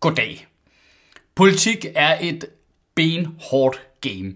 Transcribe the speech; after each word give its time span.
Goddag. 0.00 0.46
Politik 1.34 1.86
er 1.94 2.18
et 2.20 2.44
benhårdt 2.94 3.80
game. 4.00 4.34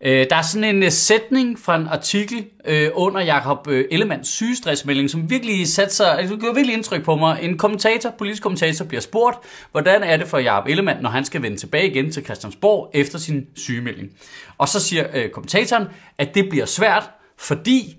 Øh, 0.00 0.26
der 0.30 0.36
er 0.36 0.42
sådan 0.42 0.76
en 0.76 0.82
øh, 0.82 0.90
sætning 0.90 1.58
fra 1.58 1.76
en 1.76 1.86
artikel 1.86 2.46
øh, 2.64 2.90
under 2.94 3.20
Jakob 3.20 3.66
Ellemands 3.66 4.28
sygestressmelding, 4.28 5.10
som 5.10 5.30
virkelig 5.30 5.68
satte 5.68 5.94
sig, 5.94 6.18
altså, 6.18 6.34
det 6.34 6.40
gjorde 6.40 6.54
virkelig 6.54 6.74
indtryk 6.74 7.04
på 7.04 7.16
mig. 7.16 7.38
En 7.42 7.58
kommentator, 7.58 8.10
politisk 8.18 8.42
kommentator, 8.42 8.84
bliver 8.84 9.00
spurgt, 9.00 9.38
hvordan 9.72 10.02
er 10.02 10.16
det 10.16 10.28
for 10.28 10.38
Jakob 10.38 10.68
Ellemann, 10.68 11.02
når 11.02 11.10
han 11.10 11.24
skal 11.24 11.42
vende 11.42 11.56
tilbage 11.56 11.90
igen 11.90 12.12
til 12.12 12.24
Christiansborg 12.24 12.90
efter 12.94 13.18
sin 13.18 13.46
sygemelding. 13.56 14.12
Og 14.58 14.68
så 14.68 14.80
siger 14.80 15.28
kommentatoren, 15.32 15.84
at 16.18 16.34
det 16.34 16.48
bliver 16.48 16.66
svært, 16.66 17.10
fordi, 17.38 17.96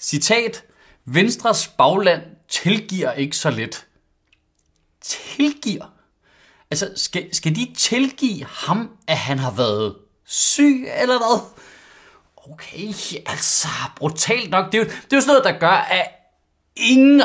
citat, 0.00 0.64
Venstres 1.04 1.68
bagland 1.68 2.22
tilgiver 2.48 3.12
ikke 3.12 3.36
så 3.36 3.50
let. 3.50 3.86
Tilgiver? 5.00 5.97
Altså, 6.70 6.90
skal, 6.96 7.34
skal 7.34 7.56
de 7.56 7.74
tilgive 7.76 8.44
ham, 8.44 8.90
at 9.06 9.16
han 9.16 9.38
har 9.38 9.50
været 9.50 9.94
syg, 10.26 10.88
eller 11.00 11.18
hvad? 11.18 11.40
Okay, 12.52 12.88
altså, 13.26 13.68
brutalt 13.96 14.50
nok. 14.50 14.72
Det 14.72 14.74
er 14.74 14.78
jo, 14.78 14.84
det 14.84 15.12
er 15.12 15.16
jo 15.16 15.20
sådan 15.20 15.32
noget, 15.32 15.44
der 15.44 15.60
gør, 15.60 15.86
at 15.90 16.08
ingen 16.76 17.22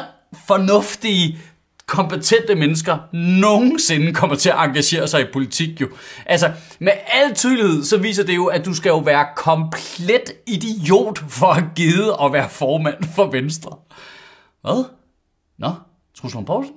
fornuftige, 0.47 1.39
kompetente 1.85 2.55
mennesker 2.55 2.97
nogensinde 3.13 4.13
kommer 4.13 4.35
til 4.35 4.49
at 4.49 4.55
engagere 4.59 5.07
sig 5.07 5.21
i 5.21 5.31
politik 5.33 5.81
jo. 5.81 5.89
Altså, 6.25 6.51
med 6.79 6.91
al 7.07 7.35
tydelighed, 7.35 7.83
så 7.83 7.97
viser 7.97 8.23
det 8.23 8.35
jo, 8.35 8.45
at 8.45 8.65
du 8.65 8.73
skal 8.73 8.89
jo 8.89 8.97
være 8.97 9.27
komplet 9.35 10.33
idiot 10.47 11.19
for 11.29 11.47
at 11.47 11.63
gide 11.75 12.15
at 12.21 12.33
være 12.33 12.49
formand 12.49 13.03
for 13.15 13.31
Venstre. 13.31 13.77
Hvad? 14.61 14.85
Nå, 15.57 15.71
Truslund 16.17 16.45
Poulsen? 16.45 16.75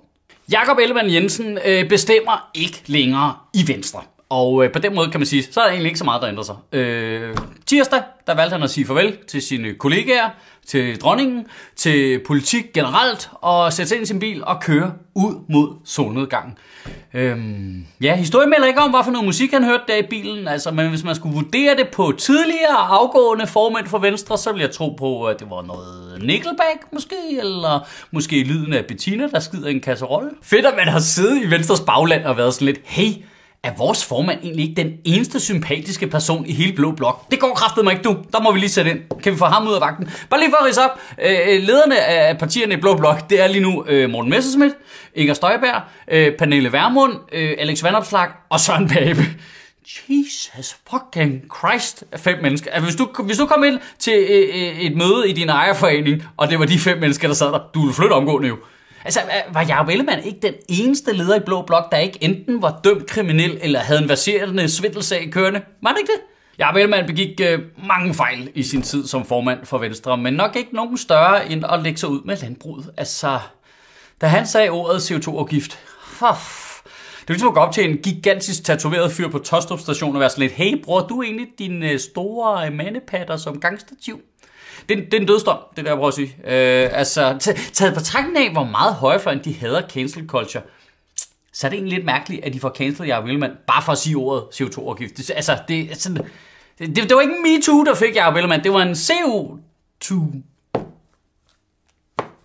Jakob 0.52 0.78
Ellemann 0.78 1.12
Jensen 1.12 1.58
øh, 1.66 1.88
bestemmer 1.88 2.50
ikke 2.54 2.82
længere 2.86 3.34
i 3.54 3.68
Venstre. 3.68 4.00
Og 4.28 4.64
øh, 4.64 4.72
på 4.72 4.78
den 4.78 4.94
måde 4.94 5.10
kan 5.10 5.20
man 5.20 5.26
sige, 5.26 5.42
så 5.42 5.60
er 5.60 5.64
der 5.64 5.70
egentlig 5.70 5.88
ikke 5.88 5.98
så 5.98 6.04
meget, 6.04 6.22
der 6.22 6.28
ændrer 6.28 6.44
sig. 6.44 6.56
Øh, 6.72 7.36
tirsdag, 7.66 8.02
der 8.26 8.34
valgte 8.34 8.54
han 8.54 8.62
at 8.62 8.70
sige 8.70 8.86
farvel 8.86 9.16
til 9.28 9.42
sine 9.42 9.74
kollegaer, 9.74 10.30
til 10.66 11.00
dronningen, 11.00 11.46
til 11.76 12.20
politik 12.26 12.72
generelt, 12.74 13.30
og 13.32 13.72
sætte 13.72 13.88
sig 13.88 13.96
ind 13.96 14.02
i 14.02 14.06
sin 14.06 14.18
bil 14.18 14.44
og 14.44 14.60
køre 14.60 14.92
ud 15.14 15.34
mod 15.48 15.68
solnedgangen. 15.84 16.58
Øhm, 17.14 17.86
ja, 18.00 18.16
historien 18.16 18.50
melder 18.50 18.66
ikke 18.66 18.80
om, 18.80 18.90
hvad 18.90 19.00
for 19.04 19.10
noget 19.10 19.24
musik 19.26 19.50
han 19.52 19.64
hørte 19.64 19.84
der 19.88 19.96
i 19.96 20.06
bilen, 20.10 20.48
altså, 20.48 20.70
men 20.70 20.88
hvis 20.88 21.04
man 21.04 21.14
skulle 21.14 21.34
vurdere 21.34 21.76
det 21.76 21.88
på 21.88 22.12
tidligere 22.18 22.76
afgående 22.76 23.46
formænd 23.46 23.86
for 23.86 23.98
Venstre, 23.98 24.38
så 24.38 24.52
ville 24.52 24.66
jeg 24.66 24.74
tro 24.74 24.90
på, 24.98 25.24
at 25.24 25.40
det 25.40 25.50
var 25.50 25.62
noget 25.62 26.05
Nickelback 26.20 26.92
måske, 26.92 27.16
eller 27.38 27.88
måske 28.10 28.42
lyden 28.42 28.72
af 28.72 28.84
Bettina, 28.84 29.28
der 29.28 29.40
skider 29.40 29.68
en 29.68 29.80
kasserolle. 29.80 30.30
Fedt, 30.42 30.66
at 30.66 30.74
man 30.76 30.88
har 30.88 31.00
siddet 31.00 31.42
i 31.42 31.50
Venstres 31.50 31.80
bagland 31.80 32.24
og 32.24 32.36
været 32.36 32.54
sådan 32.54 32.66
lidt, 32.66 32.80
hey, 32.84 33.12
er 33.62 33.70
vores 33.78 34.04
formand 34.04 34.38
egentlig 34.42 34.68
ikke 34.68 34.82
den 34.82 34.92
eneste 35.04 35.40
sympatiske 35.40 36.06
person 36.06 36.46
i 36.46 36.52
hele 36.52 36.72
Blå 36.72 36.92
Blok? 36.92 37.30
Det 37.30 37.40
går 37.40 37.54
kraftet 37.54 37.84
mig 37.84 37.92
ikke, 37.92 38.02
du. 38.02 38.16
Der 38.32 38.40
må 38.40 38.52
vi 38.52 38.58
lige 38.58 38.70
sætte 38.70 38.90
ind. 38.90 39.00
Kan 39.22 39.32
vi 39.32 39.38
få 39.38 39.44
ham 39.44 39.68
ud 39.68 39.74
af 39.74 39.80
vagten? 39.80 40.10
Bare 40.30 40.40
lige 40.40 40.50
for 40.50 40.56
at 40.56 40.68
rise 40.68 40.80
op. 40.82 41.00
Øh, 41.22 41.30
øh 41.30 41.62
lederne 41.62 41.98
af 41.98 42.38
partierne 42.38 42.74
i 42.74 42.76
Blå 42.76 42.96
Blok, 42.96 43.30
det 43.30 43.42
er 43.42 43.46
lige 43.46 43.62
nu 43.62 43.84
øh, 43.88 44.10
Morten 44.10 44.30
Messerschmidt, 44.30 44.74
Inger 45.14 45.34
Støjberg, 45.34 45.82
øh, 46.10 46.36
Pernille 46.38 46.72
Vermund, 46.72 47.12
øh, 47.32 47.54
Alex 47.58 47.82
Vandopslag 47.82 48.28
og 48.50 48.60
Søren 48.60 48.88
Pape. 48.88 49.22
Jesus 50.58 50.76
fucking 50.90 51.42
Christ, 51.58 52.04
fem 52.16 52.38
mennesker. 52.42 52.70
Altså, 52.70 52.84
hvis, 52.84 52.96
du, 52.96 53.22
hvis 53.22 53.38
du 53.38 53.46
kom 53.46 53.64
ind 53.64 53.78
til 53.98 54.26
øh, 54.28 54.48
øh, 54.48 54.80
et 54.80 54.96
møde 54.96 55.30
i 55.30 55.32
din 55.32 55.48
ejerforening, 55.48 56.22
og 56.36 56.50
det 56.50 56.58
var 56.58 56.64
de 56.64 56.78
fem 56.78 56.98
mennesker, 56.98 57.28
der 57.28 57.34
sad 57.34 57.46
der, 57.46 57.60
du 57.74 57.80
ville 57.80 57.94
flytte 57.94 58.12
omgående 58.12 58.48
jo. 58.48 58.56
Altså, 59.04 59.20
var 59.52 59.62
Jacob 59.62 59.88
Ellemann 59.88 60.24
ikke 60.24 60.38
den 60.42 60.54
eneste 60.68 61.12
leder 61.12 61.36
i 61.36 61.40
Blå 61.40 61.62
Blok, 61.62 61.92
der 61.92 61.98
ikke 61.98 62.18
enten 62.20 62.62
var 62.62 62.80
dømt 62.84 63.06
kriminel, 63.06 63.58
eller 63.62 63.80
havde 63.80 64.02
en 64.02 64.08
verserende 64.08 64.68
svindelsag 64.68 65.30
kørende? 65.32 65.60
Var 65.82 65.90
det 65.90 65.98
ikke 65.98 66.12
det? 66.12 66.20
Jacob 66.58 66.76
Ellemann 66.76 67.06
begik 67.06 67.40
øh, 67.40 67.58
mange 67.88 68.14
fejl 68.14 68.50
i 68.54 68.62
sin 68.62 68.82
tid 68.82 69.06
som 69.06 69.26
formand 69.26 69.66
for 69.66 69.78
Venstre, 69.78 70.16
men 70.16 70.34
nok 70.34 70.56
ikke 70.56 70.74
nogen 70.74 70.98
større 70.98 71.50
end 71.50 71.64
at 71.72 71.82
lægge 71.82 71.98
sig 71.98 72.08
ud 72.08 72.20
med 72.24 72.36
landbruget. 72.36 72.90
Altså, 72.96 73.38
da 74.20 74.26
han 74.26 74.46
sagde 74.46 74.70
ordet 74.70 75.10
CO2-afgift, 75.10 75.78
det 77.26 77.30
er 77.30 77.34
ligesom 77.34 77.48
at 77.48 77.54
gå 77.54 77.60
op 77.60 77.72
til 77.72 77.90
en 77.90 77.96
gigantisk 77.96 78.64
tatoveret 78.64 79.12
fyr 79.12 79.28
på 79.28 79.38
Tostrup 79.38 79.80
station 79.80 80.14
og 80.14 80.20
være 80.20 80.30
sådan 80.30 80.42
lidt, 80.42 80.52
hey 80.52 80.82
bror, 80.84 81.00
du 81.00 81.18
er 81.18 81.22
egentlig 81.22 81.48
din 81.58 81.82
øh, 81.82 81.98
store 81.98 82.66
øh, 82.66 82.72
mandepatter 82.72 83.36
som 83.36 83.60
gangstativ? 83.60 84.20
det, 84.88 84.98
det 84.98 85.14
er 85.14 85.20
en 85.20 85.26
dødsdom, 85.26 85.58
det 85.76 85.84
der, 85.84 85.90
jeg 85.90 85.96
prøver 85.96 86.08
at 86.08 86.14
sige. 86.14 86.36
Øh, 86.44 86.90
altså, 86.92 87.54
taget 87.72 87.94
på 87.94 88.00
tanken 88.00 88.36
af, 88.36 88.52
hvor 88.52 88.64
meget 88.64 88.94
højrefløjen 88.94 89.44
de 89.44 89.54
hader 89.54 89.88
cancel 89.88 90.26
culture, 90.26 90.62
så 91.52 91.66
er 91.66 91.68
det 91.68 91.76
egentlig 91.76 91.94
lidt 91.94 92.06
mærkeligt, 92.06 92.44
at 92.44 92.52
de 92.52 92.60
får 92.60 92.70
cancelet 92.70 93.08
Jacob 93.08 93.24
Ellemann, 93.24 93.52
bare 93.66 93.82
for 93.82 93.92
at 93.92 93.98
sige 93.98 94.16
ordet 94.16 94.42
CO2-afgift. 94.42 95.16
Det, 95.16 95.30
altså, 95.30 95.58
det, 95.68 95.88
altså, 95.88 96.12
det, 96.78 96.96
det, 96.96 96.96
det 96.96 97.14
var 97.14 97.20
ikke 97.20 97.34
en 97.34 97.42
MeToo, 97.42 97.84
der 97.84 97.94
fik 97.94 98.16
Jacob 98.16 98.36
Ellemann, 98.36 98.64
det 98.64 98.72
var 98.72 98.82
en 98.82 98.92
CO2. 98.92 100.14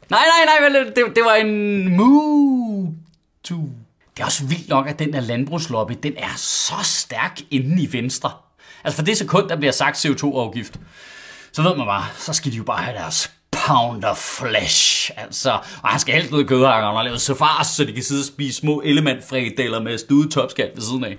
Nej, 0.10 0.24
nej, 0.50 0.70
nej, 0.70 0.84
det, 0.96 0.96
det 0.96 1.24
var 1.26 1.34
en 1.34 1.98
MooToo. 1.98 3.70
Det 4.22 4.26
er 4.26 4.30
også 4.30 4.46
vildt 4.46 4.70
nok, 4.70 4.88
at 4.88 5.00
den 5.00 5.14
der 5.14 5.20
landbrugslobby, 5.20 5.94
den 6.04 6.14
er 6.18 6.36
så 6.38 6.74
stærk 6.84 7.42
inde 7.52 7.84
i 7.84 7.94
Venstre. 7.94 8.32
Altså 8.84 8.96
for 8.96 9.06
det 9.06 9.18
sekund, 9.18 9.50
der 9.50 9.56
bliver 9.56 9.72
sagt 9.72 10.06
CO2-afgift, 10.06 10.80
så 11.52 11.62
ved 11.62 11.76
man 11.76 11.86
bare, 11.86 12.06
så 12.18 12.34
skal 12.34 12.52
de 12.52 12.58
jo 12.58 12.64
bare 12.64 12.84
have 12.84 12.98
deres 12.98 13.32
pound 13.52 14.04
of 14.04 14.18
flesh. 14.18 15.12
Altså, 15.18 15.52
og 15.84 15.90
han 15.90 16.00
skal 16.00 16.14
helst 16.14 16.32
ud 16.32 16.44
i 16.44 16.46
kødhakkeren 16.46 16.98
og 16.98 17.04
lave 17.04 17.20
så 17.20 17.36
så 17.76 17.84
de 17.88 17.94
kan 17.94 18.04
sidde 18.04 18.22
og 18.22 18.26
spise 18.26 18.58
små 18.58 18.82
elementfredeller 18.86 19.82
med 19.82 19.98
studet 19.98 20.32
topskat 20.32 20.72
ved 20.76 20.84
siden 20.84 21.04
af. 21.04 21.18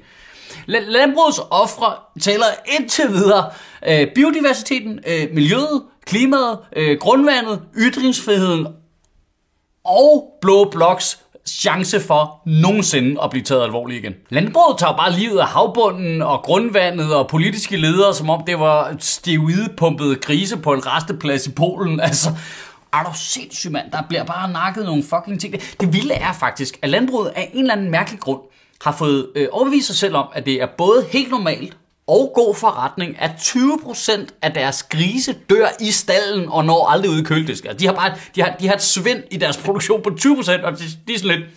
Landbrugets 0.66 1.40
ofre 1.50 1.94
tæller 2.20 2.46
indtil 2.66 3.08
videre 3.08 3.50
øh, 3.86 4.14
biodiversiteten, 4.14 5.00
øh, 5.06 5.28
miljøet, 5.32 5.82
klimaet, 6.06 6.58
øh, 6.76 6.98
grundvandet, 6.98 7.62
ytringsfriheden 7.76 8.66
og 9.84 10.38
blå 10.40 10.70
bloks 10.70 11.21
chance 11.48 12.00
for 12.00 12.40
nogensinde 12.46 13.22
at 13.22 13.30
blive 13.30 13.42
taget 13.42 13.62
alvorligt 13.62 14.04
igen. 14.04 14.14
Landbruget 14.30 14.78
tager 14.78 14.96
bare 14.96 15.12
livet 15.12 15.38
af 15.38 15.46
havbunden 15.46 16.22
og 16.22 16.42
grundvandet 16.42 17.14
og 17.14 17.28
politiske 17.28 17.76
ledere, 17.76 18.14
som 18.14 18.30
om 18.30 18.42
det 18.46 18.58
var 18.58 18.96
steroidepumpet 18.98 20.20
grise 20.20 20.56
på 20.56 20.72
en 20.72 20.86
resteplads 20.86 21.46
i 21.46 21.52
Polen. 21.52 22.00
Altså, 22.12 22.30
er 22.92 23.02
du 23.02 23.10
sindssygt, 23.14 23.72
mand? 23.72 23.90
Der 23.92 24.02
bliver 24.08 24.24
bare 24.24 24.52
nakket 24.52 24.84
nogle 24.84 25.02
fucking 25.02 25.40
ting. 25.40 25.54
Det 25.80 25.92
vilde 25.92 26.14
er 26.14 26.32
faktisk, 26.32 26.78
at 26.82 26.90
landbruget 26.90 27.32
af 27.36 27.50
en 27.52 27.60
eller 27.60 27.74
anden 27.74 27.90
mærkelig 27.90 28.20
grund 28.20 28.40
har 28.82 28.92
fået 28.92 29.28
øh, 29.36 29.48
overbevist 29.52 29.86
sig 29.86 29.96
selv 29.96 30.16
om, 30.16 30.28
at 30.34 30.46
det 30.46 30.62
er 30.62 30.66
både 30.78 31.06
helt 31.12 31.30
normalt 31.30 31.76
og 32.06 32.32
god 32.34 32.54
forretning, 32.54 33.16
at 33.20 33.30
20% 33.30 34.26
af 34.42 34.54
deres 34.54 34.82
grise 34.82 35.32
dør 35.50 35.68
i 35.80 35.90
stallen 35.90 36.48
og 36.48 36.64
når 36.64 36.86
aldrig 36.86 37.10
ud 37.10 37.20
i 37.20 37.24
køledisken. 37.24 37.68
Altså, 37.68 37.78
de 37.78 37.86
har 37.86 37.94
bare 37.94 38.14
de 38.34 38.42
har, 38.42 38.56
de 38.60 38.66
har 38.66 38.74
et 38.74 38.82
svind 38.82 39.22
i 39.30 39.36
deres 39.36 39.56
produktion 39.56 40.02
på 40.02 40.10
20%, 40.20 40.62
og 40.64 40.78
de, 40.78 40.84
de 41.08 41.14
er 41.14 41.18
sådan 41.18 41.38
lidt, 41.38 41.50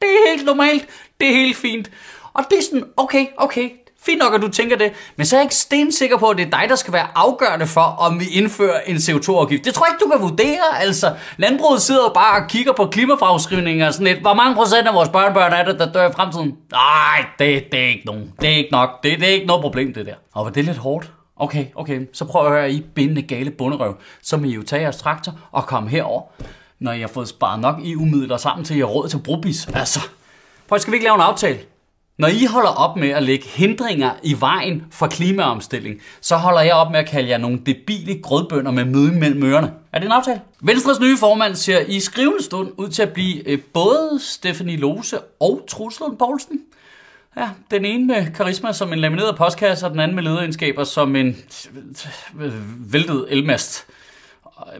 det 0.00 0.08
er 0.08 0.30
helt 0.30 0.44
normalt, 0.46 0.86
det 1.20 1.28
er 1.28 1.32
helt 1.32 1.56
fint. 1.56 1.90
Og 2.32 2.44
det 2.50 2.58
er 2.58 2.62
sådan, 2.62 2.84
okay, 2.96 3.26
okay, 3.36 3.70
Fint 4.08 4.18
nok, 4.18 4.34
at 4.34 4.42
du 4.42 4.48
tænker 4.48 4.76
det, 4.76 4.92
men 5.16 5.26
så 5.26 5.36
er 5.36 5.40
jeg 5.40 5.44
ikke 5.44 5.54
stensikker 5.54 6.16
på, 6.16 6.28
at 6.28 6.36
det 6.36 6.46
er 6.46 6.50
dig, 6.50 6.68
der 6.68 6.76
skal 6.76 6.92
være 6.92 7.06
afgørende 7.14 7.66
for, 7.66 7.80
om 7.80 8.20
vi 8.20 8.24
indfører 8.32 8.80
en 8.86 8.96
CO2-afgift. 8.96 9.64
Det 9.64 9.74
tror 9.74 9.86
jeg 9.86 9.94
ikke, 9.94 10.04
du 10.04 10.10
kan 10.10 10.30
vurdere. 10.30 10.80
Altså, 10.80 11.14
landbruget 11.36 11.82
sidder 11.82 12.08
bare 12.14 12.42
og 12.42 12.48
kigger 12.48 12.72
på 12.72 12.86
klimafragskrivninger 12.86 13.86
og 13.86 13.92
sådan 13.92 14.06
lidt. 14.06 14.20
Hvor 14.20 14.34
mange 14.34 14.54
procent 14.54 14.88
af 14.88 14.94
vores 14.94 15.08
børnebørn 15.08 15.52
er 15.52 15.64
det, 15.64 15.78
der 15.78 15.92
dør 15.92 16.08
i 16.08 16.12
fremtiden? 16.12 16.56
Nej, 16.72 17.24
det, 17.38 17.72
det 17.72 17.80
er 17.80 17.88
ikke 17.88 18.06
nogen. 18.06 18.32
Det 18.40 18.48
er 18.48 18.56
ikke 18.56 18.72
nok. 18.72 19.02
Det, 19.02 19.20
det 19.20 19.28
er 19.28 19.32
ikke 19.32 19.46
noget 19.46 19.62
problem, 19.62 19.94
det 19.94 20.06
der. 20.06 20.14
Og 20.34 20.44
var 20.44 20.50
det 20.50 20.64
lidt 20.64 20.76
hårdt? 20.76 21.10
Okay, 21.36 21.66
okay, 21.74 22.00
så 22.12 22.24
prøv 22.24 22.46
at 22.46 22.52
høre, 22.52 22.72
I 22.72 22.80
bindende 22.94 23.22
gale 23.22 23.50
bunderøv. 23.50 23.96
Så 24.22 24.36
må 24.36 24.44
I 24.44 24.50
jo 24.50 24.62
tage 24.62 24.82
jeres 24.82 24.96
traktor 24.96 25.32
og 25.52 25.66
komme 25.66 25.90
herover, 25.90 26.22
når 26.78 26.92
I 26.92 27.00
har 27.00 27.08
fået 27.08 27.28
sparet 27.28 27.60
nok 27.60 27.76
i 27.82 27.94
umidler 27.94 28.36
sammen 28.36 28.64
til, 28.64 28.74
at 28.74 28.78
I 28.78 28.80
har 28.80 28.86
råd 28.86 29.08
til 29.08 29.18
brobis. 29.18 29.68
Altså, 29.74 30.00
prøv, 30.68 30.78
skal 30.78 30.92
vi 30.92 30.96
ikke 30.96 31.04
lave 31.04 31.14
en 31.14 31.20
aftale? 31.20 31.58
Når 32.18 32.28
I 32.28 32.44
holder 32.44 32.70
op 32.70 32.96
med 32.96 33.08
at 33.08 33.22
lægge 33.22 33.48
hindringer 33.48 34.10
i 34.22 34.36
vejen 34.40 34.84
for 34.90 35.06
klimaomstilling, 35.06 36.00
så 36.20 36.36
holder 36.36 36.60
jeg 36.60 36.74
op 36.74 36.90
med 36.90 36.98
at 36.98 37.08
kalde 37.08 37.28
jer 37.28 37.38
nogle 37.38 37.60
debile 37.66 38.22
grødbønder 38.22 38.70
med 38.70 38.84
møde 38.84 39.12
mellem 39.12 39.42
ørerne. 39.42 39.72
Er 39.92 39.98
det 39.98 40.06
en 40.06 40.12
aftale? 40.12 40.40
Venstres 40.60 41.00
nye 41.00 41.16
formand 41.16 41.54
ser 41.54 41.78
i 41.78 42.00
skrivende 42.00 42.44
stund 42.44 42.72
ud 42.76 42.88
til 42.88 43.02
at 43.02 43.12
blive 43.12 43.48
øh, 43.48 43.58
både 43.74 44.18
Stephanie 44.20 44.76
Lose 44.76 45.18
og 45.40 45.64
Truslund 45.68 46.16
Poulsen. 46.16 46.60
Ja, 47.36 47.48
den 47.70 47.84
ene 47.84 48.06
med 48.06 48.34
karisma 48.34 48.72
som 48.72 48.92
en 48.92 48.98
lamineret 48.98 49.36
postkasse, 49.36 49.86
og 49.86 49.92
den 49.92 50.00
anden 50.00 50.14
med 50.14 50.22
lederegenskaber 50.22 50.84
som 50.84 51.16
en 51.16 51.36
øh, 52.40 52.46
øh, 52.46 52.52
væltet 52.92 53.26
elmast 53.28 53.86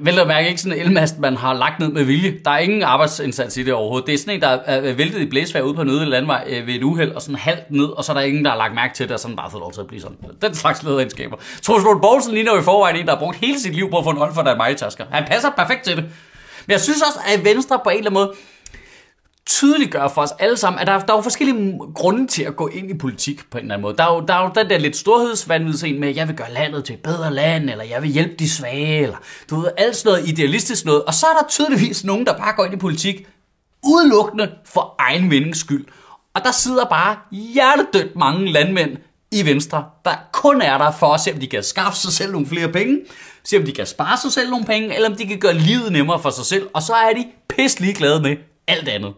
vel 0.01 0.19
at 0.19 0.27
mærke 0.27 0.49
ikke 0.49 0.61
sådan 0.61 0.79
en 0.79 0.85
elmast, 0.85 1.19
man 1.19 1.37
har 1.37 1.55
lagt 1.55 1.81
ned 1.81 1.89
med 1.89 2.05
vilje. 2.05 2.35
Der 2.45 2.51
er 2.51 2.59
ingen 2.59 2.83
arbejdsindsats 2.83 3.57
i 3.57 3.63
det 3.63 3.73
overhovedet. 3.75 4.07
Det 4.07 4.15
er 4.15 4.19
sådan 4.19 4.35
en, 4.35 4.41
der 4.41 4.49
er 4.49 4.93
væltet 4.93 5.21
i 5.21 5.27
blæsvær 5.27 5.61
ude 5.61 5.75
på 5.75 5.83
en 5.83 5.89
øde 5.89 6.05
landvej 6.05 6.45
øh, 6.47 6.67
ved 6.67 6.75
et 6.75 6.83
uheld, 6.83 7.13
og 7.13 7.23
sådan 7.23 7.35
halvt 7.35 7.71
ned, 7.71 7.85
og 7.85 8.05
så 8.05 8.13
er 8.13 8.17
der 8.17 8.23
ingen, 8.23 8.45
der 8.45 8.51
har 8.51 8.59
lagt 8.59 8.75
mærke 8.75 8.95
til 8.95 9.07
det, 9.07 9.15
og 9.15 9.21
sådan 9.21 9.37
bare 9.37 9.51
fået 9.51 9.61
lov 9.61 9.73
til 9.73 9.81
at 9.81 9.87
blive 9.87 10.01
sådan. 10.01 10.17
Den 10.43 10.55
slags 10.55 10.83
lederegenskaber. 10.83 11.37
Troels 11.63 11.85
Lund 11.85 12.01
Poulsen 12.01 12.35
ligner 12.35 12.53
jo 12.53 12.61
i 12.61 12.63
forvejen 12.63 12.97
en, 12.97 13.07
der 13.07 13.13
har 13.13 13.19
brugt 13.19 13.37
hele 13.37 13.61
sit 13.61 13.75
liv 13.75 13.91
på 13.91 13.99
at 13.99 14.05
få 14.05 14.11
en 14.11 14.17
hånd 14.17 14.35
for 14.35 14.43
der 14.43 14.67
i 14.67 14.75
tasker. 14.75 15.05
Han 15.11 15.25
passer 15.25 15.51
perfekt 15.51 15.85
til 15.85 15.97
det. 15.97 16.05
Men 16.67 16.73
jeg 16.73 16.81
synes 16.81 17.03
også, 17.03 17.19
at 17.35 17.45
Venstre 17.45 17.81
på 17.85 17.91
en 17.91 17.99
eller 17.99 18.11
anden 18.11 18.25
måde 18.25 18.33
tydeligt 19.49 19.91
gør 19.91 20.09
for 20.09 20.23
os 20.23 20.33
alle 20.39 20.57
sammen, 20.57 20.81
at 20.81 20.87
der, 20.87 20.99
der 20.99 21.13
er 21.13 21.17
jo 21.17 21.23
forskellige 21.23 21.79
grunde 21.95 22.27
til 22.27 22.43
at 22.43 22.57
gå 22.57 22.69
ind 22.69 22.91
i 22.91 22.99
politik 22.99 23.51
på 23.51 23.59
en 23.59 23.65
eller 23.65 23.75
anden 23.75 23.83
måde. 23.83 23.97
Der 23.97 24.05
er 24.05 24.15
jo, 24.15 24.25
der 24.29 24.35
er 24.35 24.43
jo 24.43 24.51
den 24.55 24.71
der 24.71 24.79
lidt 24.79 24.97
storhedsvandvidsen 24.97 26.01
med, 26.01 26.09
at 26.09 26.17
jeg 26.17 26.29
vil 26.29 26.37
gøre 26.37 26.53
landet 26.53 26.85
til 26.85 26.95
et 26.95 27.03
bedre 27.03 27.35
land, 27.35 27.71
eller 27.71 27.85
jeg 27.85 28.03
vil 28.03 28.11
hjælpe 28.11 28.35
de 28.39 28.51
svage, 28.51 29.03
eller 29.03 29.17
du 29.51 29.61
ved, 29.61 29.69
alt 29.77 29.97
sådan 29.97 30.13
noget 30.13 30.29
idealistisk 30.29 30.85
noget. 30.85 31.05
Og 31.05 31.15
så 31.15 31.27
er 31.27 31.41
der 31.41 31.49
tydeligvis 31.49 32.05
nogen, 32.05 32.27
der 32.27 32.39
bare 32.39 32.53
går 32.57 32.65
ind 32.65 32.75
i 32.75 32.77
politik 32.77 33.29
udelukkende 33.87 34.51
for 34.65 34.95
egen 34.99 35.31
vindings 35.31 35.61
skyld. 35.61 35.87
Og 36.35 36.45
der 36.45 36.53
sidder 36.53 36.85
bare 36.85 37.17
hjertedødt 37.33 38.17
mange 38.17 38.53
landmænd 38.53 38.97
i 39.33 39.47
Venstre, 39.47 39.85
der 40.05 40.15
kun 40.33 40.63
er 40.63 40.79
der 40.79 40.91
for 40.91 41.15
at 41.15 41.21
se, 41.21 41.33
om 41.33 41.41
de 41.41 41.47
kan 41.47 41.63
skaffe 41.63 41.99
sig 41.99 42.13
selv 42.13 42.33
nogle 42.33 42.47
flere 42.47 42.69
penge, 42.69 42.99
se 43.45 43.57
om 43.57 43.63
de 43.63 43.73
kan 43.73 43.87
spare 43.87 44.17
sig 44.17 44.33
selv 44.33 44.51
nogle 44.51 44.65
penge, 44.65 44.95
eller 44.95 45.11
om 45.11 45.17
de 45.17 45.27
kan 45.27 45.39
gøre 45.39 45.55
livet 45.55 45.93
nemmere 45.93 46.23
for 46.23 46.31
sig 46.31 46.45
selv, 46.45 46.69
og 46.75 46.83
så 46.83 46.95
er 46.95 47.13
de 47.13 47.27
pisselig 47.49 47.97
glade 47.97 48.23
med 48.23 48.37
alt 48.69 48.89
andet. 48.89 49.15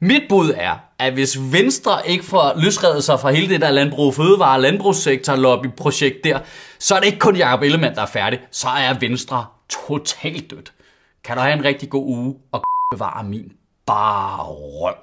Mit 0.00 0.22
bud 0.28 0.54
er, 0.56 0.76
at 0.98 1.12
hvis 1.12 1.38
Venstre 1.52 2.08
ikke 2.08 2.24
får 2.24 2.52
løsredet 2.56 3.04
sig 3.04 3.20
fra 3.20 3.30
hele 3.30 3.48
det 3.48 3.60
der 3.60 3.70
landbrug, 3.70 4.14
fødevare 4.14 4.60
landbrugssektor 4.60 5.36
lobbyprojekt 5.36 6.24
der, 6.24 6.38
så 6.78 6.94
er 6.94 6.98
det 6.98 7.06
ikke 7.06 7.18
kun 7.18 7.36
Jacob 7.36 7.62
Ellemann, 7.62 7.94
der 7.94 8.02
er 8.02 8.06
færdig. 8.06 8.40
Så 8.50 8.68
er 8.68 8.98
Venstre 9.00 9.46
totalt 9.68 10.50
dødt. 10.50 10.72
Kan 11.24 11.36
du 11.36 11.42
have 11.42 11.54
en 11.54 11.64
rigtig 11.64 11.90
god 11.90 12.06
uge 12.06 12.36
og 12.52 12.62
bevare 12.92 13.24
min 13.24 13.52
bare 13.86 14.42
røv. 14.42 14.94